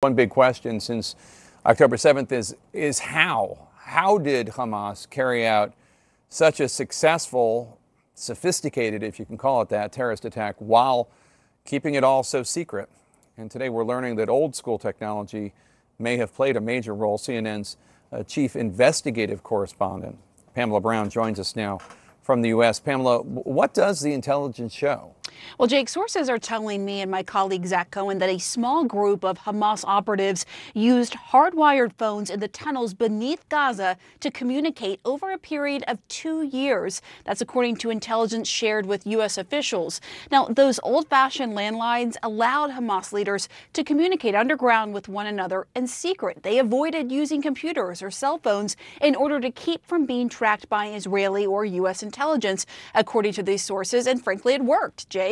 One 0.00 0.14
big 0.14 0.30
question 0.30 0.78
since 0.78 1.16
October 1.66 1.96
7th 1.96 2.30
is, 2.30 2.54
is 2.72 3.00
how? 3.00 3.66
How 3.78 4.16
did 4.16 4.46
Hamas 4.46 5.10
carry 5.10 5.44
out 5.44 5.72
such 6.28 6.60
a 6.60 6.68
successful, 6.68 7.80
sophisticated, 8.14 9.02
if 9.02 9.18
you 9.18 9.26
can 9.26 9.36
call 9.36 9.60
it 9.60 9.70
that, 9.70 9.90
terrorist 9.90 10.24
attack 10.24 10.54
while 10.60 11.08
keeping 11.64 11.94
it 11.94 12.04
all 12.04 12.22
so 12.22 12.44
secret? 12.44 12.88
And 13.36 13.50
today 13.50 13.70
we're 13.70 13.84
learning 13.84 14.14
that 14.16 14.28
old 14.28 14.54
school 14.54 14.78
technology 14.78 15.52
may 15.98 16.16
have 16.18 16.32
played 16.32 16.56
a 16.56 16.60
major 16.60 16.94
role. 16.94 17.18
CNN's 17.18 17.76
uh, 18.12 18.22
chief 18.22 18.54
investigative 18.54 19.42
correspondent, 19.42 20.16
Pamela 20.54 20.80
Brown, 20.80 21.10
joins 21.10 21.40
us 21.40 21.56
now 21.56 21.80
from 22.22 22.42
the 22.42 22.50
U.S. 22.50 22.78
Pamela, 22.78 23.22
what 23.22 23.74
does 23.74 24.00
the 24.00 24.12
intelligence 24.12 24.72
show? 24.72 25.16
Well, 25.58 25.68
Jake, 25.68 25.88
sources 25.88 26.28
are 26.28 26.38
telling 26.38 26.84
me 26.84 27.00
and 27.00 27.10
my 27.10 27.22
colleague 27.22 27.66
Zach 27.66 27.90
Cohen 27.90 28.18
that 28.18 28.28
a 28.28 28.38
small 28.38 28.84
group 28.84 29.24
of 29.24 29.40
Hamas 29.40 29.84
operatives 29.86 30.46
used 30.74 31.14
hardwired 31.14 31.92
phones 31.98 32.30
in 32.30 32.40
the 32.40 32.48
tunnels 32.48 32.94
beneath 32.94 33.48
Gaza 33.48 33.96
to 34.20 34.30
communicate 34.30 35.00
over 35.04 35.30
a 35.30 35.38
period 35.38 35.84
of 35.88 35.98
two 36.08 36.42
years. 36.42 37.02
That's 37.24 37.40
according 37.40 37.76
to 37.76 37.90
intelligence 37.90 38.48
shared 38.48 38.86
with 38.86 39.06
U.S. 39.06 39.38
officials. 39.38 40.00
Now, 40.30 40.46
those 40.46 40.80
old 40.82 41.08
fashioned 41.08 41.54
landlines 41.54 42.16
allowed 42.22 42.70
Hamas 42.70 43.12
leaders 43.12 43.48
to 43.72 43.84
communicate 43.84 44.34
underground 44.34 44.94
with 44.94 45.08
one 45.08 45.26
another 45.26 45.66
in 45.74 45.86
secret. 45.86 46.42
They 46.42 46.58
avoided 46.58 47.12
using 47.12 47.42
computers 47.42 48.02
or 48.02 48.10
cell 48.10 48.38
phones 48.38 48.76
in 49.00 49.14
order 49.14 49.40
to 49.40 49.50
keep 49.50 49.84
from 49.86 50.06
being 50.06 50.28
tracked 50.28 50.68
by 50.68 50.88
Israeli 50.88 51.44
or 51.46 51.64
U.S. 51.64 52.02
intelligence, 52.02 52.66
according 52.94 53.32
to 53.34 53.42
these 53.42 53.62
sources. 53.62 54.06
And 54.06 54.22
frankly, 54.22 54.54
it 54.54 54.62
worked. 54.62 55.08
Jake. 55.10 55.27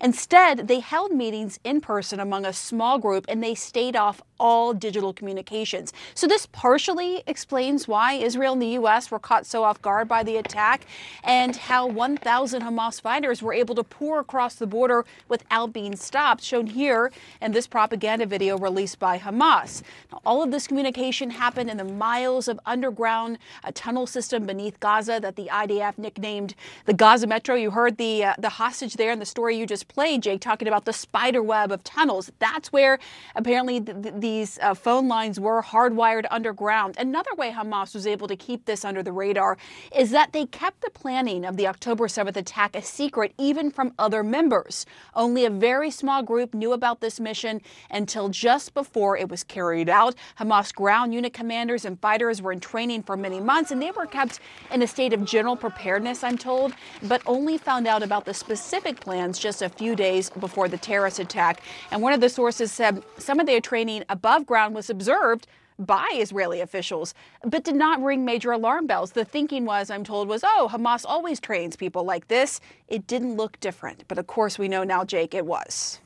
Instead, 0.00 0.68
they 0.68 0.80
held 0.80 1.12
meetings 1.12 1.58
in 1.64 1.80
person 1.80 2.20
among 2.20 2.44
a 2.44 2.52
small 2.52 2.98
group 2.98 3.24
and 3.28 3.42
they 3.42 3.54
stayed 3.54 3.96
off 3.96 4.22
all 4.38 4.72
digital 4.72 5.12
communications. 5.12 5.92
So 6.14 6.26
this 6.26 6.46
partially 6.46 7.22
explains 7.26 7.86
why 7.86 8.14
Israel 8.14 8.54
and 8.54 8.62
the 8.62 8.68
U.S. 8.80 9.10
were 9.10 9.18
caught 9.18 9.44
so 9.46 9.62
off 9.64 9.80
guard 9.82 10.08
by 10.08 10.22
the 10.22 10.36
attack 10.36 10.86
and 11.22 11.54
how 11.54 11.86
1,000 11.86 12.62
Hamas 12.62 13.00
fighters 13.00 13.42
were 13.42 13.52
able 13.52 13.74
to 13.74 13.84
pour 13.84 14.18
across 14.18 14.54
the 14.54 14.66
border 14.66 15.04
without 15.28 15.72
being 15.72 15.94
stopped, 15.94 16.42
shown 16.42 16.66
here 16.66 17.12
in 17.42 17.52
this 17.52 17.66
propaganda 17.66 18.24
video 18.24 18.56
released 18.56 18.98
by 18.98 19.18
Hamas. 19.18 19.82
Now, 20.10 20.20
all 20.24 20.42
of 20.42 20.50
this 20.50 20.66
communication 20.66 21.30
happened 21.30 21.68
in 21.68 21.76
the 21.76 21.84
miles 21.84 22.48
of 22.48 22.58
underground 22.64 23.38
uh, 23.62 23.72
tunnel 23.74 24.06
system 24.06 24.46
beneath 24.46 24.80
Gaza 24.80 25.18
that 25.20 25.36
the 25.36 25.48
IDF 25.52 25.98
nicknamed 25.98 26.54
the 26.86 26.94
Gaza 26.94 27.26
Metro. 27.26 27.54
You 27.54 27.70
heard 27.70 27.98
the 27.98 28.24
uh, 28.24 28.34
the 28.38 28.48
hostage 28.48 28.94
there 28.94 29.10
in 29.12 29.18
the 29.18 29.26
story 29.26 29.39
you 29.48 29.64
just 29.64 29.88
played, 29.88 30.22
Jake, 30.22 30.40
talking 30.40 30.68
about 30.68 30.84
the 30.84 30.92
spider 30.92 31.42
web 31.42 31.72
of 31.72 31.84
tunnels. 31.84 32.30
That's 32.40 32.72
where 32.72 32.98
apparently 33.36 33.78
the, 33.78 34.12
these 34.14 34.58
uh, 34.58 34.74
phone 34.74 35.06
lines 35.06 35.38
were 35.38 35.62
hardwired 35.62 36.26
underground. 36.30 36.96
Another 36.98 37.30
way 37.38 37.52
Hamas 37.52 37.94
was 37.94 38.06
able 38.06 38.26
to 38.26 38.36
keep 38.36 38.66
this 38.66 38.84
under 38.84 39.02
the 39.02 39.12
radar 39.12 39.56
is 39.94 40.10
that 40.10 40.32
they 40.32 40.46
kept 40.46 40.80
the 40.80 40.90
planning 40.90 41.44
of 41.44 41.56
the 41.56 41.68
October 41.68 42.08
7th 42.08 42.36
attack 42.36 42.74
a 42.74 42.82
secret 42.82 43.32
even 43.38 43.70
from 43.70 43.94
other 43.98 44.24
members. 44.24 44.84
Only 45.14 45.44
a 45.44 45.50
very 45.50 45.90
small 45.90 46.22
group 46.24 46.52
knew 46.52 46.72
about 46.72 47.00
this 47.00 47.20
mission 47.20 47.60
until 47.90 48.28
just 48.28 48.74
before 48.74 49.16
it 49.16 49.28
was 49.28 49.44
carried 49.44 49.88
out. 49.88 50.16
Hamas 50.38 50.74
ground 50.74 51.14
unit 51.14 51.32
commanders 51.32 51.84
and 51.84 52.00
fighters 52.00 52.42
were 52.42 52.50
in 52.50 52.58
training 52.58 53.04
for 53.04 53.16
many 53.16 53.40
months 53.40 53.70
and 53.70 53.80
they 53.80 53.92
were 53.92 54.06
kept 54.06 54.40
in 54.72 54.82
a 54.82 54.86
state 54.86 55.12
of 55.12 55.24
general 55.24 55.54
preparedness, 55.54 56.24
I'm 56.24 56.36
told, 56.36 56.72
but 57.04 57.22
only 57.26 57.56
found 57.58 57.86
out 57.86 58.02
about 58.02 58.24
the 58.24 58.34
specific 58.34 58.98
plans 58.98 59.29
just 59.38 59.62
a 59.62 59.68
few 59.68 59.94
days 59.96 60.30
before 60.30 60.68
the 60.68 60.78
terrorist 60.78 61.18
attack. 61.18 61.62
And 61.90 62.02
one 62.02 62.12
of 62.12 62.20
the 62.20 62.28
sources 62.28 62.72
said 62.72 63.02
some 63.18 63.40
of 63.40 63.46
their 63.46 63.60
training 63.60 64.04
above 64.08 64.46
ground 64.46 64.74
was 64.74 64.90
observed 64.90 65.46
by 65.78 66.06
Israeli 66.14 66.60
officials, 66.60 67.14
but 67.42 67.64
did 67.64 67.74
not 67.74 68.02
ring 68.02 68.24
major 68.24 68.52
alarm 68.52 68.86
bells. 68.86 69.12
The 69.12 69.24
thinking 69.24 69.64
was, 69.64 69.90
I'm 69.90 70.04
told, 70.04 70.28
was, 70.28 70.44
oh, 70.44 70.68
Hamas 70.70 71.04
always 71.08 71.40
trains 71.40 71.74
people 71.74 72.04
like 72.04 72.28
this. 72.28 72.60
It 72.88 73.06
didn't 73.06 73.36
look 73.36 73.58
different. 73.60 74.04
But 74.06 74.18
of 74.18 74.26
course, 74.26 74.58
we 74.58 74.68
know 74.68 74.84
now, 74.84 75.04
Jake, 75.04 75.34
it 75.34 75.46
was. 75.46 76.00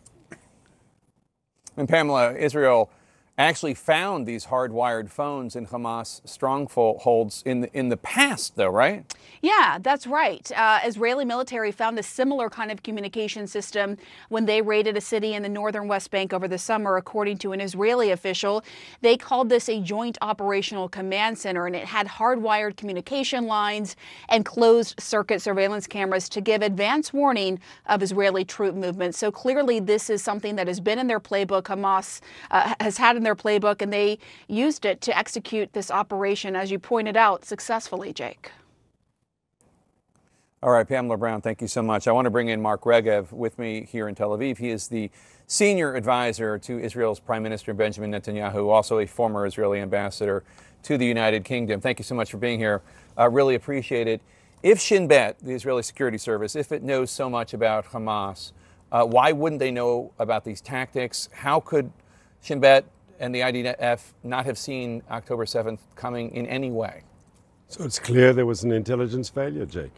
And 1.77 1.89
Pamela, 1.89 2.35
Israel 2.35 2.91
actually 3.37 3.75
found 3.75 4.27
these 4.27 4.47
hardwired 4.47 5.11
phones 5.11 5.57
in 5.57 5.67
Hamas 5.67 6.21
strongholds 6.25 7.43
in 7.45 7.63
the, 7.63 7.77
in 7.77 7.89
the 7.89 7.97
past, 7.97 8.55
though, 8.55 8.69
right? 8.69 9.05
Yeah, 9.43 9.79
that's 9.81 10.07
right. 10.07 10.51
Uh, 10.53 10.79
Israeli 10.85 11.25
military 11.25 11.73
found 11.73 11.99
a 11.99 12.03
similar 12.03 12.49
kind 12.49 12.71
of 12.71 12.83
communication 12.85 13.47
system 13.47 13.99
when 14.29 14.47
they 14.47 14.63
raided 14.63 14.97
a 14.97 15.01
city 15.01 15.35
in 15.35 15.43
the 15.43 15.49
northern 15.49 15.89
West 15.89 16.13
Bank 16.13 16.33
over 16.33 16.47
the 16.47 16.59
summer, 16.59 16.97
according 16.97 17.39
to 17.39 17.53
an 17.53 17.61
Israeli 17.61 18.11
official. 18.13 18.65
They 19.01 19.17
called 19.17 19.49
this 19.49 19.69
a 19.69 19.81
joint 19.81 20.17
operational 20.23 20.89
command 20.89 21.37
center, 21.37 21.67
and 21.67 21.75
it 21.75 21.87
had 21.87 22.07
hardwired 22.07 22.77
communication 22.77 23.47
lines 23.47 23.97
and 24.29 24.45
closed 24.45 25.01
circuit 25.01 25.43
surveillance 25.43 25.89
cameras 25.89 26.29
to 26.29 26.41
give 26.41 26.63
advance 26.63 27.13
warning 27.13 27.59
of 27.87 28.01
Israeli 28.01 28.45
troop 28.45 28.77
movements. 28.77 29.19
So 29.19 29.33
clearly, 29.33 29.81
this 29.81 30.09
is 30.09 30.23
something 30.23 30.55
that 30.57 30.69
has 30.69 30.79
been 30.79 31.01
in 31.01 31.09
their 31.09 31.21
playbook. 31.21 31.65
Hamas 31.65 32.21
uh, 32.53 32.75
has 32.81 32.97
had 32.97 33.24
their 33.25 33.35
playbook, 33.35 33.83
and 33.83 33.93
they 33.93 34.19
used 34.49 34.85
it 34.85 35.01
to 35.03 35.17
execute 35.17 35.73
this 35.73 35.91
operation, 35.91 36.55
as 36.55 36.71
you 36.71 36.79
pointed 36.79 37.17
out, 37.17 37.45
successfully, 37.45 38.13
Jake. 38.13 38.53
All 40.63 40.71
right, 40.71 40.89
Pamela 40.89 41.19
Brown, 41.19 41.43
thank 41.43 41.61
you 41.61 41.69
so 41.69 41.83
much. 41.83 42.09
I 42.09 42.13
want 42.13 42.25
to 42.25 42.31
bring 42.31 42.49
in 42.49 42.63
Mark 42.63 42.85
Regev 42.85 43.33
with 43.33 43.59
me 43.59 43.87
here 43.91 44.09
in 44.09 44.15
Tel 44.15 44.31
Aviv. 44.31 44.57
He 44.57 44.71
is 44.71 44.89
the 44.89 45.11
senior 45.47 45.95
advisor 45.95 46.59
to 46.61 46.79
Israel's 46.79 47.21
Prime 47.21 47.43
Minister 47.43 47.75
Benjamin 47.75 48.11
Netanyahu, 48.13 48.71
also 48.71 49.01
a 49.01 49.07
former 49.07 49.45
Israeli 49.45 49.81
ambassador 49.81 50.43
to 50.85 50.97
the 50.97 51.05
United 51.05 51.45
Kingdom. 51.45 51.83
Thank 51.83 51.99
you 51.99 52.05
so 52.05 52.15
much 52.15 52.31
for 52.31 52.39
being 52.39 52.59
here. 52.59 52.81
I 53.17 53.25
uh, 53.25 53.29
really 53.29 53.57
appreciate 53.57 54.09
it. 54.09 54.23
If 54.63 54.81
Shin 54.81 55.07
Bet, 55.07 55.39
the 55.41 55.53
Israeli 55.53 55.83
Security 55.83 56.17
Service, 56.17 56.57
if 56.57 56.73
it 56.73 56.83
knows 56.83 57.11
so 57.11 57.29
much 57.29 57.53
about 57.53 57.85
Hamas, 57.85 58.53
uh, 58.91 59.05
why 59.05 59.33
wouldn't 59.33 59.59
they 59.59 59.71
know 59.71 60.13
about 60.19 60.45
these 60.45 60.63
tactics? 60.63 61.29
How 61.31 61.61
could 61.61 61.93
Shin 62.41 62.61
Bet 62.61 62.87
and 63.21 63.35
the 63.35 63.41
IDF 63.41 64.13
not 64.23 64.45
have 64.47 64.59
seen 64.59 65.03
October 65.11 65.45
7th 65.45 65.81
coming 65.97 66.31
in 66.33 66.47
any 66.47 66.71
way? 66.71 67.03
So 67.69 67.85
it's 67.85 67.99
clear 67.99 68.33
there 68.33 68.47
was 68.47 68.65
an 68.65 68.73
intelligence 68.73 69.29
failure, 69.29 69.67
Jake. 69.67 69.93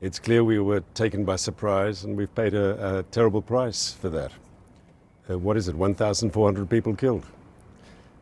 It's 0.00 0.18
clear 0.18 0.44
we 0.44 0.58
were 0.58 0.82
taken 0.94 1.24
by 1.24 1.36
surprise 1.36 2.04
and 2.04 2.16
we've 2.16 2.34
paid 2.34 2.54
a, 2.54 2.98
a 2.98 3.02
terrible 3.04 3.40
price 3.40 3.92
for 3.92 4.10
that. 4.10 4.32
Uh, 5.28 5.38
what 5.38 5.56
is 5.56 5.68
it, 5.68 5.74
1,400 5.74 6.68
people 6.68 6.94
killed 6.94 7.24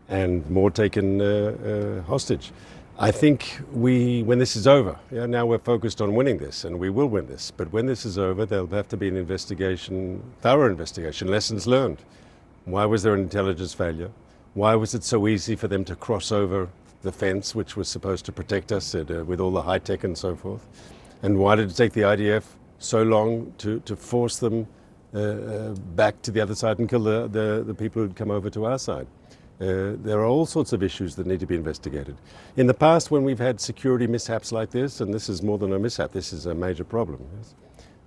and 0.09 0.49
more 0.51 0.71
taken 0.71 1.21
uh, 1.21 1.25
uh, 1.25 2.03
hostage. 2.03 2.53
I 2.99 3.11
think 3.11 3.61
we, 3.73 4.23
when 4.23 4.39
this 4.39 4.55
is 4.55 4.69
over, 4.69 4.97
yeah, 5.11 5.27
now 5.27 5.47
we're 5.47 5.59
focused 5.59 6.01
on 6.01 6.15
winning 6.15 6.39
this 6.39 6.65
and 6.65 6.79
we 6.79 6.91
will 6.91 7.09
win 7.09 7.27
this, 7.27 7.51
but 7.51 7.73
when 7.73 7.87
this 7.87 8.07
is 8.07 8.19
over, 8.19 8.47
there'll 8.47 8.69
have 8.69 8.89
to 8.91 8.97
be 8.97 9.09
an 9.09 9.17
investigation, 9.17 10.23
thorough 10.43 10.71
investigation, 10.71 11.27
lessons 11.29 11.67
learned. 11.67 11.99
Why 12.65 12.87
was 12.87 13.03
there 13.03 13.15
an 13.15 13.21
intelligence 13.21 13.75
failure? 13.75 14.11
Why 14.55 14.75
was 14.75 14.95
it 14.95 15.05
so 15.05 15.29
easy 15.29 15.55
for 15.55 15.69
them 15.69 15.85
to 15.85 15.97
cross 15.97 16.33
over 16.33 16.69
the 17.03 17.13
fence, 17.13 17.55
which 17.55 17.77
was 17.77 17.89
supposed 17.89 18.25
to 18.27 18.33
protect 18.33 18.73
us 18.73 18.95
uh, 18.95 19.25
with 19.27 19.41
all 19.41 19.51
the 19.51 19.63
high 19.63 19.79
tech 19.79 20.05
and 20.05 20.17
so 20.17 20.35
forth? 20.35 20.67
And 21.23 21.39
why 21.39 21.57
did 21.57 21.71
it 21.71 21.75
take 21.75 21.93
the 21.93 22.03
IDF 22.03 22.45
so 22.79 23.03
long 23.03 23.53
to, 23.59 23.81
to 23.81 23.97
force 23.97 24.39
them 24.39 24.67
uh, 25.13 25.19
uh, 25.19 25.75
back 25.95 26.23
to 26.23 26.31
the 26.31 26.41
other 26.41 26.55
side 26.55 26.79
and 26.79 26.89
kill 26.89 27.03
the, 27.03 27.29
the, 27.29 27.65
the 27.67 27.75
people 27.75 28.01
who'd 28.03 28.17
come 28.17 28.31
over 28.31 28.49
to 28.51 28.65
our 28.65 28.79
side? 28.79 29.07
Uh, 29.61 29.95
there 30.03 30.19
are 30.19 30.25
all 30.25 30.47
sorts 30.47 30.73
of 30.73 30.83
issues 30.83 31.15
that 31.17 31.27
need 31.27 31.41
to 31.41 31.47
be 31.47 31.55
investigated. 31.55 32.17
In 32.57 32.67
the 32.67 32.75
past, 32.75 33.11
when 33.11 33.25
we've 33.25 33.39
had 33.39 33.61
security 33.61 34.07
mishaps 34.07 34.53
like 34.53 34.71
this, 34.71 35.01
and 35.01 35.13
this 35.13 35.29
is 35.29 35.43
more 35.43 35.59
than 35.59 35.73
a 35.73 35.79
mishap, 35.79 36.13
this 36.13 36.33
is 36.33 36.47
a 36.47 36.55
major 36.55 36.83
problem. 36.83 37.21
Yes? 37.37 37.55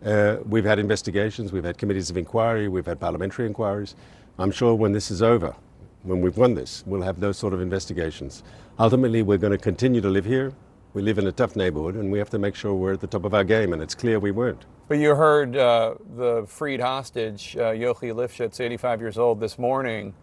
Uh, 0.06 0.44
we've 0.46 0.66
had 0.66 0.78
investigations, 0.78 1.52
we've 1.52 1.64
had 1.64 1.78
committees 1.78 2.10
of 2.10 2.18
inquiry, 2.18 2.68
we've 2.68 2.86
had 2.86 3.00
parliamentary 3.00 3.46
inquiries. 3.46 3.96
I'm 4.40 4.52
sure 4.52 4.76
when 4.76 4.92
this 4.92 5.10
is 5.10 5.24
over, 5.24 5.56
when 6.04 6.22
we've 6.22 6.38
won 6.38 6.54
this, 6.54 6.84
we'll 6.86 7.02
have 7.02 7.20
those 7.20 7.38
sort 7.38 7.54
of 7.54 7.62
investigations. 7.62 8.44
Ultimately, 8.78 9.24
we're 9.24 9.40
going 9.40 9.52
to 9.52 9.58
continue 9.58 10.00
to 10.00 10.10
live 10.10 10.26
here. 10.26 10.54
We 10.94 11.02
live 11.02 11.18
in 11.18 11.26
a 11.26 11.32
tough 11.32 11.56
neighborhood, 11.56 11.96
and 11.96 12.12
we 12.12 12.20
have 12.20 12.30
to 12.30 12.38
make 12.40 12.54
sure 12.54 12.76
we're 12.76 12.94
at 12.94 13.02
the 13.02 13.08
top 13.08 13.26
of 13.26 13.34
our 13.34 13.44
game, 13.44 13.74
and 13.74 13.82
it's 13.82 13.96
clear 13.96 14.20
we 14.20 14.30
weren't. 14.30 14.64
But 14.88 15.00
you 15.00 15.16
heard 15.16 15.58
uh, 15.58 15.96
the 16.16 16.46
freed 16.48 16.80
hostage, 16.80 17.58
uh, 17.58 17.72
Yochi 17.72 18.14
Lifshitz, 18.14 18.60
85 18.60 19.02
years 19.02 19.18
old, 19.18 19.40
this 19.40 19.58
morning, 19.58 20.14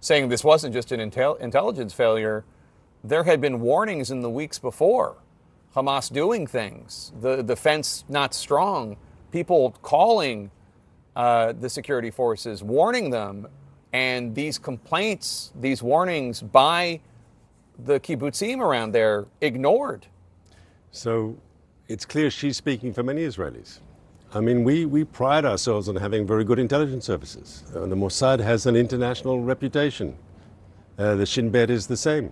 saying 0.00 0.28
this 0.30 0.42
wasn't 0.42 0.74
just 0.74 0.90
an 0.90 0.98
intel- 1.08 1.38
intelligence 1.40 1.92
failure. 1.92 2.44
There 3.04 3.22
had 3.22 3.40
been 3.40 3.60
warnings 3.60 4.10
in 4.10 4.20
the 4.20 4.30
weeks 4.30 4.58
before. 4.58 5.16
Hamas 5.76 6.12
doing 6.12 6.48
things, 6.48 7.12
the, 7.20 7.42
the 7.44 7.54
fence 7.54 8.04
not 8.08 8.34
strong, 8.34 8.96
people 9.30 9.76
calling 9.82 10.50
uh, 11.14 11.52
the 11.52 11.68
security 11.68 12.10
forces, 12.10 12.62
warning 12.62 13.10
them 13.10 13.46
and 13.92 14.34
these 14.34 14.58
complaints, 14.58 15.52
these 15.60 15.82
warnings 15.82 16.42
by 16.42 17.00
the 17.84 17.98
kibbutzim 17.98 18.60
around 18.60 18.92
there 18.92 19.26
ignored. 19.40 20.06
So 20.92 21.36
it's 21.88 22.04
clear 22.04 22.30
she's 22.30 22.56
speaking 22.56 22.92
for 22.92 23.02
many 23.02 23.22
Israelis 23.22 23.80
I 24.32 24.38
mean, 24.38 24.62
we, 24.62 24.86
we 24.86 25.02
pride 25.04 25.44
ourselves 25.44 25.88
on 25.88 25.96
having 25.96 26.24
very 26.24 26.44
good 26.44 26.60
intelligence 26.60 27.04
services. 27.04 27.64
Uh, 27.74 27.86
the 27.86 27.96
Mossad 27.96 28.38
has 28.38 28.66
an 28.66 28.76
international 28.76 29.40
reputation. 29.40 30.16
Uh, 30.96 31.16
the 31.16 31.26
Shin 31.26 31.50
Bet 31.50 31.68
is 31.68 31.88
the 31.88 31.96
same. 31.96 32.30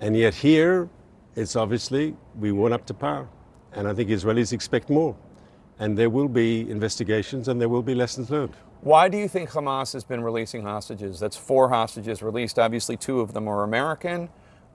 And 0.00 0.16
yet 0.16 0.34
here, 0.34 0.88
it's 1.36 1.56
obviously 1.56 2.16
we 2.38 2.52
weren't 2.52 2.72
up 2.72 2.86
to 2.86 2.94
par. 2.94 3.28
And 3.72 3.86
I 3.86 3.92
think 3.92 4.08
Israelis 4.08 4.54
expect 4.54 4.88
more. 4.88 5.14
And 5.80 5.96
there 5.96 6.10
will 6.10 6.28
be 6.28 6.70
investigations 6.70 7.48
and 7.48 7.60
there 7.60 7.68
will 7.68 7.82
be 7.82 7.94
lessons 7.94 8.30
learned. 8.30 8.54
Why 8.82 9.08
do 9.08 9.18
you 9.18 9.28
think 9.28 9.50
Hamas 9.50 9.92
has 9.94 10.04
been 10.04 10.22
releasing 10.22 10.62
hostages? 10.62 11.18
That's 11.18 11.36
four 11.36 11.68
hostages 11.68 12.22
released. 12.22 12.58
Obviously, 12.58 12.96
two 12.96 13.20
of 13.20 13.32
them 13.32 13.48
are 13.48 13.64
American. 13.64 14.28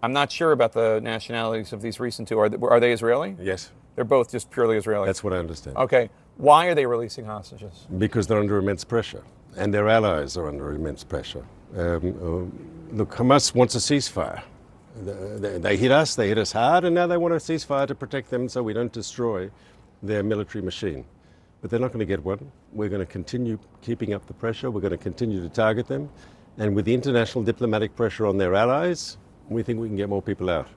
I'm 0.04 0.14
not 0.14 0.32
sure 0.32 0.52
about 0.52 0.74
the 0.74 1.00
nationalities 1.02 1.74
of 1.74 1.82
these 1.82 2.00
recent 2.00 2.28
two. 2.28 2.38
Are 2.38 2.50
they, 2.50 2.58
are 2.58 2.80
they 2.80 2.92
Israeli? 2.92 3.36
Yes. 3.40 3.72
They're 3.96 4.04
both 4.04 4.32
just 4.32 4.52
purely 4.52 4.78
Israeli. 4.78 5.06
That's 5.06 5.24
what 5.24 5.34
I 5.34 5.38
understand. 5.38 5.78
Okay. 5.78 6.10
Why 6.38 6.66
are 6.68 6.76
they 6.76 6.86
releasing 6.86 7.26
hostages? 7.26 7.88
Because 7.98 8.28
they're 8.28 8.40
under 8.40 8.58
immense 8.58 8.84
pressure, 8.84 9.24
and 9.56 9.74
their 9.74 9.88
allies 9.88 10.36
are 10.36 10.48
under 10.50 10.74
immense 10.74 11.04
pressure. 11.04 11.46
Um, 11.76 12.52
uh, 12.92 12.96
look, 12.96 13.16
Hamas 13.16 13.56
wants 13.56 13.74
a 13.76 13.78
ceasefire. 13.78 14.44
They, 14.98 15.58
they 15.58 15.78
hit 15.78 15.92
us, 15.92 16.16
they 16.16 16.28
hit 16.28 16.38
us 16.38 16.52
hard, 16.52 16.84
and 16.84 16.94
now 16.94 17.08
they 17.08 17.18
want 17.18 17.34
a 17.34 17.38
ceasefire 17.38 17.88
to 17.88 17.96
protect 17.96 18.30
them 18.30 18.48
so 18.50 18.64
we 18.64 18.74
don't 18.74 18.92
destroy 18.92 19.50
their 20.08 20.24
military 20.24 20.64
machine. 20.64 21.06
But 21.62 21.72
they're 21.72 21.80
not 21.80 21.88
going 21.88 22.00
to 22.00 22.06
get 22.06 22.24
one. 22.24 22.52
We're 22.74 22.90
going 22.90 23.06
to 23.06 23.12
continue 23.12 23.58
keeping 23.82 24.14
up 24.14 24.28
the 24.28 24.34
pressure. 24.34 24.70
We're 24.70 24.82
going 24.82 24.92
to 24.92 24.98
continue 24.98 25.42
to 25.42 25.50
target 25.50 25.88
them. 25.88 26.10
And 26.58 26.76
with 26.76 26.86
the 26.86 26.94
international 26.94 27.44
diplomatic 27.44 27.96
pressure 27.96 28.26
on 28.26 28.38
their 28.38 28.54
allies, 28.56 29.18
we 29.50 29.64
think 29.64 29.80
we 29.80 29.88
can 29.88 29.98
get 29.98 30.10
more 30.10 30.22
people 30.22 30.50
out. 30.50 30.68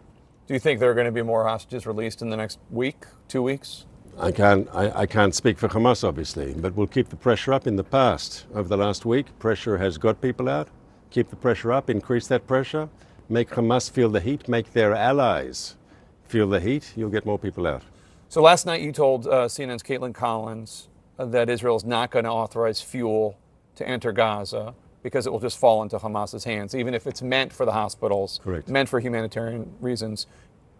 Do 0.46 0.54
you 0.54 0.60
think 0.60 0.80
there 0.80 0.90
are 0.90 0.94
going 0.94 1.06
to 1.06 1.12
be 1.12 1.22
more 1.22 1.44
hostages 1.44 1.86
released 1.86 2.22
in 2.22 2.30
the 2.30 2.36
next 2.36 2.58
week, 2.70 3.04
two 3.28 3.42
weeks? 3.42 3.84
I 4.18 4.32
can't, 4.32 4.68
I, 4.72 5.02
I, 5.02 5.06
can't 5.06 5.34
speak 5.34 5.58
for 5.58 5.68
Hamas, 5.68 6.02
obviously, 6.02 6.52
but 6.54 6.74
we'll 6.74 6.88
keep 6.88 7.08
the 7.08 7.16
pressure 7.16 7.52
up. 7.52 7.68
In 7.68 7.76
the 7.76 7.84
past, 7.84 8.46
over 8.52 8.68
the 8.68 8.76
last 8.76 9.04
week, 9.04 9.26
pressure 9.38 9.78
has 9.78 9.96
got 9.96 10.20
people 10.20 10.48
out. 10.48 10.68
Keep 11.10 11.30
the 11.30 11.36
pressure 11.36 11.70
up, 11.70 11.88
increase 11.88 12.26
that 12.26 12.46
pressure, 12.46 12.88
make 13.28 13.50
Hamas 13.50 13.90
feel 13.90 14.08
the 14.08 14.20
heat, 14.20 14.48
make 14.48 14.72
their 14.72 14.92
allies 14.92 15.76
feel 16.24 16.48
the 16.48 16.60
heat. 16.60 16.92
You'll 16.96 17.10
get 17.10 17.24
more 17.24 17.38
people 17.38 17.66
out. 17.66 17.82
So 18.30 18.42
last 18.42 18.66
night 18.66 18.82
you 18.82 18.92
told 18.92 19.26
uh, 19.26 19.46
CNN's 19.46 19.82
Kaitlan 19.82 20.12
Collins 20.14 20.88
uh, 21.18 21.24
that 21.26 21.48
Israel 21.48 21.76
is 21.76 21.84
not 21.84 22.10
going 22.10 22.26
to 22.26 22.30
authorize 22.30 22.80
fuel 22.80 23.38
to 23.76 23.88
enter 23.88 24.12
Gaza 24.12 24.74
because 25.02 25.26
it 25.26 25.32
will 25.32 25.40
just 25.40 25.56
fall 25.58 25.82
into 25.82 25.96
Hamas's 25.98 26.44
hands, 26.44 26.74
even 26.74 26.92
if 26.92 27.06
it's 27.06 27.22
meant 27.22 27.52
for 27.52 27.64
the 27.64 27.72
hospitals, 27.72 28.40
Correct. 28.44 28.68
meant 28.68 28.88
for 28.88 29.00
humanitarian 29.00 29.72
reasons. 29.80 30.26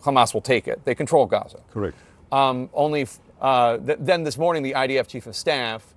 Hamas 0.03 0.35
will 0.35 0.43
take 0.43 0.69
it. 0.69 0.85
They 0.85 0.95
control 0.95 1.25
Gaza. 1.25 1.61
Correct. 1.73 1.97
Um, 2.31 2.69
only 2.75 3.07
uh, 3.41 3.79
th- 3.79 3.99
then 4.01 4.25
this 4.25 4.37
morning, 4.37 4.63
the 4.63 4.73
IDF 4.73 5.07
chief 5.07 5.27
of 5.27 5.35
staff 5.35 5.95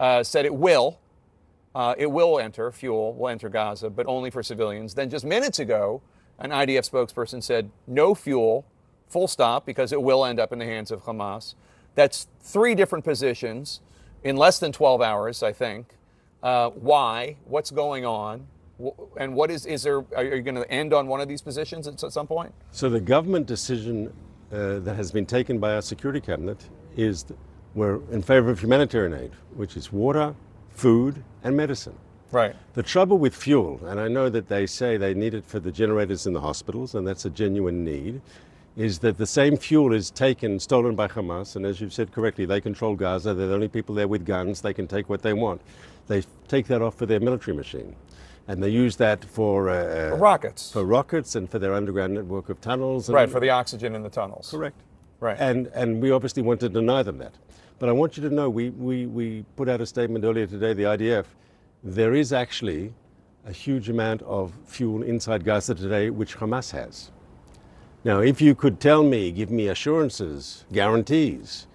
uh, 0.00 0.22
said 0.22 0.46
it 0.46 0.54
will. 0.54 0.98
Uh, 1.74 1.94
it 1.98 2.06
will 2.10 2.38
enter 2.38 2.70
fuel, 2.72 3.12
will 3.14 3.28
enter 3.28 3.50
Gaza, 3.50 3.90
but 3.90 4.06
only 4.06 4.30
for 4.30 4.42
civilians. 4.42 4.94
Then 4.94 5.10
just 5.10 5.24
minutes 5.24 5.58
ago, 5.58 6.00
an 6.38 6.50
IDF 6.50 6.88
spokesperson 6.88 7.42
said 7.42 7.70
no 7.86 8.14
fuel, 8.14 8.64
full 9.14 9.28
stop, 9.28 9.64
because 9.64 9.92
it 9.92 10.02
will 10.02 10.24
end 10.24 10.40
up 10.40 10.52
in 10.52 10.58
the 10.58 10.64
hands 10.64 10.90
of 10.90 11.04
Hamas. 11.04 11.54
That's 11.94 12.26
three 12.40 12.74
different 12.74 13.04
positions 13.04 13.80
in 14.24 14.36
less 14.36 14.58
than 14.58 14.72
12 14.72 15.00
hours, 15.00 15.40
I 15.40 15.52
think. 15.52 15.86
Uh, 16.42 16.70
why? 16.70 17.36
What's 17.44 17.70
going 17.70 18.04
on? 18.04 18.48
And 19.16 19.36
what 19.36 19.52
is, 19.52 19.66
is 19.66 19.84
there, 19.84 20.04
are 20.16 20.24
you 20.24 20.42
going 20.42 20.56
to 20.56 20.68
end 20.68 20.92
on 20.92 21.06
one 21.06 21.20
of 21.20 21.28
these 21.28 21.42
positions 21.42 21.86
at 21.86 22.00
some 22.00 22.26
point? 22.26 22.52
So 22.72 22.90
the 22.90 22.98
government 22.98 23.46
decision 23.46 24.12
uh, 24.50 24.80
that 24.80 24.96
has 24.96 25.12
been 25.12 25.26
taken 25.26 25.60
by 25.60 25.76
our 25.76 25.82
security 25.82 26.20
cabinet 26.20 26.68
is 26.96 27.24
we're 27.76 28.00
in 28.10 28.20
favor 28.20 28.50
of 28.50 28.58
humanitarian 28.58 29.14
aid, 29.14 29.30
which 29.54 29.76
is 29.76 29.92
water, 29.92 30.34
food, 30.70 31.22
and 31.44 31.56
medicine. 31.56 31.96
Right. 32.32 32.56
The 32.72 32.82
trouble 32.82 33.18
with 33.18 33.32
fuel, 33.32 33.80
and 33.86 34.00
I 34.00 34.08
know 34.08 34.28
that 34.28 34.48
they 34.48 34.66
say 34.66 34.96
they 34.96 35.14
need 35.14 35.34
it 35.34 35.46
for 35.46 35.60
the 35.60 35.70
generators 35.70 36.26
in 36.26 36.32
the 36.32 36.40
hospitals, 36.40 36.96
and 36.96 37.06
that's 37.06 37.26
a 37.26 37.30
genuine 37.30 37.84
need, 37.84 38.20
is 38.76 38.98
that 39.00 39.18
the 39.18 39.26
same 39.26 39.56
fuel 39.56 39.92
is 39.92 40.10
taken, 40.10 40.58
stolen 40.58 40.96
by 40.96 41.06
Hamas, 41.06 41.54
and 41.56 41.64
as 41.64 41.80
you've 41.80 41.92
said 41.92 42.12
correctly, 42.12 42.44
they 42.44 42.60
control 42.60 42.96
Gaza. 42.96 43.32
They're 43.32 43.46
the 43.46 43.54
only 43.54 43.68
people 43.68 43.94
there 43.94 44.08
with 44.08 44.26
guns. 44.26 44.60
They 44.60 44.74
can 44.74 44.88
take 44.88 45.08
what 45.08 45.22
they 45.22 45.32
want. 45.32 45.60
They 46.08 46.24
take 46.48 46.66
that 46.66 46.82
off 46.82 46.96
for 46.96 47.06
their 47.06 47.20
military 47.20 47.56
machine. 47.56 47.94
And 48.46 48.62
they 48.62 48.68
use 48.68 48.96
that 48.96 49.24
for, 49.24 49.70
uh, 49.70 50.10
for 50.10 50.16
rockets. 50.16 50.72
For 50.72 50.84
rockets 50.84 51.34
and 51.34 51.48
for 51.48 51.58
their 51.58 51.72
underground 51.72 52.14
network 52.14 52.50
of 52.50 52.60
tunnels. 52.60 53.08
right, 53.08 53.30
for 53.30 53.40
the 53.40 53.48
oxygen 53.48 53.94
in 53.94 54.02
the 54.02 54.10
tunnels. 54.10 54.50
Correct. 54.50 54.78
Right. 55.20 55.36
And, 55.40 55.68
and 55.68 56.02
we 56.02 56.10
obviously 56.10 56.42
want 56.42 56.60
to 56.60 56.68
deny 56.68 57.02
them 57.02 57.18
that. 57.18 57.34
But 57.78 57.88
I 57.88 57.92
want 57.92 58.16
you 58.16 58.28
to 58.28 58.34
know 58.34 58.50
we, 58.50 58.70
we, 58.70 59.06
we 59.06 59.44
put 59.56 59.68
out 59.68 59.80
a 59.80 59.86
statement 59.86 60.24
earlier 60.24 60.46
today, 60.46 60.74
the 60.74 60.82
IDF. 60.82 61.24
There 61.82 62.14
is 62.14 62.32
actually 62.32 62.92
a 63.46 63.52
huge 63.52 63.88
amount 63.88 64.22
of 64.22 64.52
fuel 64.66 65.02
inside 65.02 65.44
Gaza 65.44 65.74
today, 65.74 66.10
which 66.10 66.36
Hamas 66.36 66.70
has. 66.72 67.10
Now, 68.04 68.20
if 68.20 68.42
you 68.42 68.54
could 68.54 68.80
tell 68.80 69.02
me, 69.02 69.32
give 69.32 69.50
me 69.50 69.68
assurances, 69.68 70.66
guarantees 70.70 71.66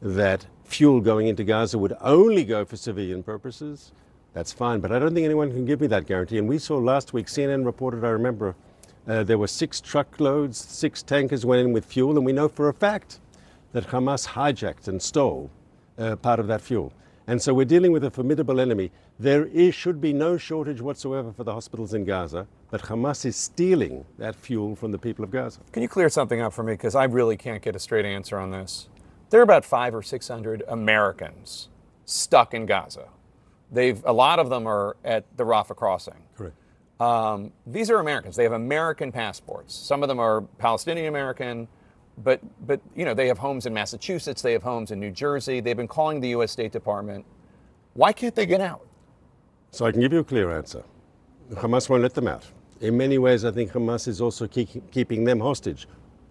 that 0.00 0.46
fuel 0.64 1.02
going 1.02 1.26
into 1.26 1.44
Gaza 1.44 1.78
would 1.78 1.94
only 2.00 2.42
go 2.42 2.64
for 2.64 2.76
civilian 2.76 3.22
purposes, 3.22 3.92
that's 4.32 4.50
fine. 4.50 4.80
But 4.80 4.92
I 4.92 4.98
don't 4.98 5.14
think 5.14 5.26
anyone 5.26 5.50
can 5.50 5.66
give 5.66 5.82
me 5.82 5.86
that 5.88 6.06
guarantee. 6.06 6.38
And 6.38 6.48
we 6.48 6.58
saw 6.58 6.78
last 6.78 7.12
week, 7.12 7.26
CNN 7.26 7.66
reported, 7.66 8.02
I 8.02 8.08
remember, 8.08 8.54
uh, 9.06 9.24
there 9.24 9.36
were 9.36 9.46
six 9.46 9.78
truckloads, 9.82 10.56
six 10.56 11.02
tankers 11.02 11.44
went 11.44 11.60
in 11.60 11.74
with 11.74 11.84
fuel, 11.84 12.16
and 12.16 12.24
we 12.24 12.32
know 12.32 12.48
for 12.48 12.70
a 12.70 12.74
fact 12.74 13.20
that 13.72 13.88
Hamas 13.88 14.28
hijacked 14.28 14.88
and 14.88 15.02
stole 15.02 15.50
uh, 15.98 16.16
part 16.16 16.40
of 16.40 16.46
that 16.46 16.62
fuel. 16.62 16.94
And 17.26 17.40
so 17.40 17.54
we're 17.54 17.64
dealing 17.64 17.90
with 17.90 18.04
a 18.04 18.10
formidable 18.10 18.60
enemy. 18.60 18.90
There 19.18 19.46
is, 19.46 19.74
should 19.74 20.00
be 20.00 20.12
no 20.12 20.36
shortage 20.36 20.82
whatsoever 20.82 21.32
for 21.32 21.42
the 21.42 21.54
hospitals 21.54 21.94
in 21.94 22.04
Gaza, 22.04 22.46
but 22.70 22.82
Hamas 22.82 23.24
is 23.24 23.34
stealing 23.34 24.04
that 24.18 24.34
fuel 24.36 24.76
from 24.76 24.92
the 24.92 24.98
people 24.98 25.24
of 25.24 25.30
Gaza. 25.30 25.60
Can 25.72 25.82
you 25.82 25.88
clear 25.88 26.10
something 26.10 26.40
up 26.42 26.52
for 26.52 26.62
me? 26.62 26.74
Because 26.74 26.94
I 26.94 27.04
really 27.04 27.36
can't 27.36 27.62
get 27.62 27.74
a 27.74 27.78
straight 27.78 28.04
answer 28.04 28.38
on 28.38 28.50
this. 28.50 28.88
There 29.30 29.40
are 29.40 29.42
about 29.42 29.64
five 29.64 29.94
or 29.94 30.02
600 30.02 30.62
Americans 30.68 31.68
stuck 32.04 32.52
in 32.52 32.66
Gaza. 32.66 33.08
They've, 33.72 34.04
a 34.04 34.12
lot 34.12 34.38
of 34.38 34.50
them 34.50 34.66
are 34.66 34.96
at 35.02 35.24
the 35.36 35.44
Rafah 35.44 35.76
crossing. 35.76 36.22
Correct. 36.36 36.54
Um, 37.00 37.52
these 37.66 37.90
are 37.90 37.98
Americans. 37.98 38.36
They 38.36 38.44
have 38.44 38.52
American 38.52 39.10
passports. 39.10 39.74
Some 39.74 40.02
of 40.02 40.08
them 40.08 40.20
are 40.20 40.42
Palestinian 40.58 41.08
American, 41.08 41.68
but 42.18 42.40
but 42.66 42.80
you 42.94 43.04
know 43.04 43.14
they 43.14 43.26
have 43.26 43.38
homes 43.38 43.66
in 43.66 43.74
Massachusetts. 43.74 44.42
They 44.42 44.52
have 44.52 44.62
homes 44.62 44.90
in 44.90 45.00
New 45.00 45.10
Jersey. 45.10 45.60
They've 45.60 45.76
been 45.76 45.88
calling 45.88 46.20
the 46.20 46.28
U.S. 46.30 46.52
State 46.52 46.72
Department. 46.72 47.24
Why 47.94 48.12
can't 48.12 48.34
they 48.34 48.46
get 48.46 48.60
out? 48.60 48.86
So 49.70 49.86
I 49.86 49.92
can 49.92 50.00
give 50.00 50.12
you 50.12 50.20
a 50.20 50.24
clear 50.24 50.56
answer. 50.56 50.84
Hamas 51.52 51.88
won't 51.88 52.02
let 52.02 52.14
them 52.14 52.28
out. 52.28 52.44
In 52.80 52.96
many 52.96 53.18
ways, 53.18 53.44
I 53.44 53.50
think 53.50 53.72
Hamas 53.72 54.08
is 54.08 54.20
also 54.20 54.46
keep, 54.46 54.90
keeping 54.90 55.24
them 55.24 55.40
hostage. 55.40 55.86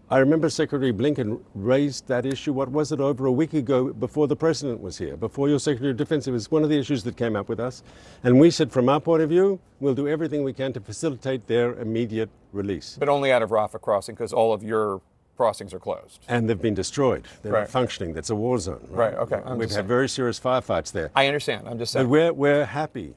I 0.09 0.17
remember 0.17 0.49
Secretary 0.49 0.93
Blinken 0.93 1.41
raised 1.55 2.07
that 2.07 2.25
issue, 2.25 2.53
what 2.53 2.69
was 2.69 2.91
it, 2.91 2.99
over 2.99 3.25
a 3.25 3.31
week 3.31 3.53
ago 3.53 3.93
before 3.93 4.27
the 4.27 4.35
president 4.35 4.81
was 4.81 4.97
here, 4.97 5.17
before 5.17 5.49
your 5.49 5.59
Secretary 5.59 5.91
of 5.91 5.97
Defense. 5.97 6.27
It 6.27 6.31
was 6.31 6.51
one 6.51 6.63
of 6.63 6.69
the 6.69 6.77
issues 6.77 7.03
that 7.05 7.17
came 7.17 7.35
up 7.35 7.49
with 7.49 7.59
us. 7.59 7.83
And 8.23 8.39
we 8.39 8.51
said, 8.51 8.71
from 8.71 8.89
our 8.89 8.99
point 8.99 9.23
of 9.23 9.29
view, 9.29 9.59
we'll 9.79 9.95
do 9.95 10.07
everything 10.07 10.43
we 10.43 10.53
can 10.53 10.71
to 10.73 10.81
facilitate 10.81 11.47
their 11.47 11.73
immediate 11.79 12.29
release. 12.51 12.97
But 12.99 13.09
only 13.09 13.31
out 13.31 13.41
of 13.41 13.49
Rafah 13.49 13.81
crossing 13.81 14.13
because 14.13 14.33
all 14.33 14.53
of 14.53 14.61
your 14.61 15.01
crossings 15.37 15.73
are 15.73 15.79
closed. 15.79 16.23
And 16.27 16.49
they've 16.49 16.61
been 16.61 16.73
destroyed. 16.73 17.27
They're 17.41 17.51
right. 17.51 17.59
not 17.61 17.69
functioning. 17.69 18.13
That's 18.13 18.29
a 18.29 18.35
war 18.35 18.59
zone. 18.59 18.87
Right, 18.89 19.13
right 19.13 19.21
okay. 19.21 19.41
I'm 19.45 19.57
We've 19.57 19.69
had 19.69 19.75
saying. 19.75 19.87
very 19.87 20.09
serious 20.09 20.39
firefights 20.39 20.91
there. 20.91 21.11
I 21.15 21.27
understand. 21.27 21.67
I'm 21.67 21.77
just 21.77 21.91
saying. 21.93 22.05
But 22.05 22.09
we're, 22.09 22.33
we're 22.33 22.65
happy 22.65 23.15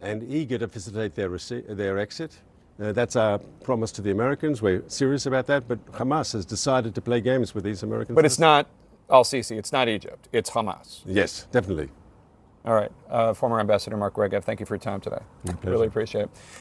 and 0.00 0.22
eager 0.22 0.58
to 0.58 0.68
facilitate 0.68 1.14
their, 1.14 1.28
their 1.74 1.98
exit. 1.98 2.38
Uh, 2.80 2.92
that's 2.92 3.16
our 3.16 3.38
promise 3.64 3.90
to 3.92 4.02
the 4.02 4.10
Americans. 4.12 4.62
We're 4.62 4.84
serious 4.86 5.26
about 5.26 5.46
that. 5.48 5.66
But 5.66 5.84
Hamas 5.92 6.32
has 6.32 6.44
decided 6.46 6.94
to 6.94 7.00
play 7.00 7.20
games 7.20 7.54
with 7.54 7.64
these 7.64 7.82
Americans. 7.82 8.14
But 8.14 8.24
it's 8.24 8.38
not 8.38 8.68
Al 9.10 9.24
Sisi. 9.24 9.58
It's 9.58 9.72
not 9.72 9.88
Egypt. 9.88 10.28
It's 10.32 10.50
Hamas. 10.50 11.02
Yes, 11.04 11.48
definitely. 11.50 11.88
All 12.64 12.74
right. 12.74 12.92
Uh, 13.08 13.32
former 13.34 13.60
Ambassador 13.60 13.96
Mark 13.96 14.14
Regev, 14.14 14.44
thank 14.44 14.60
you 14.60 14.66
for 14.66 14.74
your 14.74 14.80
time 14.80 15.00
today. 15.00 15.20
Really 15.64 15.86
appreciate 15.86 16.24
it. 16.24 16.30